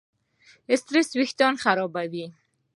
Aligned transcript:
سټرېس 0.79 1.09
وېښتيان 1.17 1.53
خرابوي. 1.63 2.25